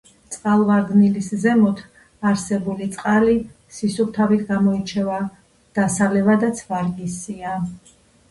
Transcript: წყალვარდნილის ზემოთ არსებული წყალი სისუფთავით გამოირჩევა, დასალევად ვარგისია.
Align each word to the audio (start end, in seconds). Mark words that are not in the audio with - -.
წყალვარდნილის 0.33 1.27
ზემოთ 1.41 1.81
არსებული 2.29 2.87
წყალი 2.95 3.35
სისუფთავით 3.79 4.41
გამოირჩევა, 4.53 5.19
დასალევად 5.81 6.47
ვარგისია. 6.73 7.53